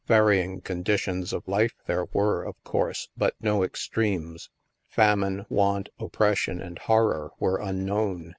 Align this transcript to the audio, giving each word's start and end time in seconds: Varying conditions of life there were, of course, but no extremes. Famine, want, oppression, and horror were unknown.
Varying 0.07 0.61
conditions 0.61 1.31
of 1.31 1.47
life 1.47 1.75
there 1.85 2.05
were, 2.05 2.41
of 2.43 2.55
course, 2.63 3.09
but 3.15 3.35
no 3.39 3.61
extremes. 3.61 4.49
Famine, 4.87 5.45
want, 5.47 5.89
oppression, 5.99 6.59
and 6.59 6.79
horror 6.79 7.29
were 7.37 7.59
unknown. 7.59 8.29